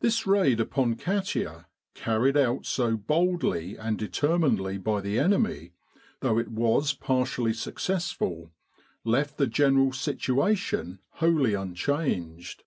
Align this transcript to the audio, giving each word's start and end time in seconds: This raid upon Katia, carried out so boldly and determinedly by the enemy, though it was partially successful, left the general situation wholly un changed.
This 0.00 0.26
raid 0.26 0.58
upon 0.58 0.96
Katia, 0.96 1.68
carried 1.94 2.36
out 2.36 2.66
so 2.66 2.96
boldly 2.96 3.76
and 3.76 3.96
determinedly 3.96 4.78
by 4.78 5.00
the 5.00 5.16
enemy, 5.16 5.74
though 6.18 6.38
it 6.38 6.48
was 6.48 6.92
partially 6.92 7.52
successful, 7.52 8.50
left 9.04 9.36
the 9.38 9.46
general 9.46 9.92
situation 9.92 10.98
wholly 11.10 11.54
un 11.54 11.76
changed. 11.76 12.64